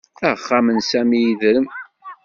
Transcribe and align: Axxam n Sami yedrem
Axxam 0.29 0.67
n 0.75 0.79
Sami 0.89 1.19
yedrem 1.23 1.65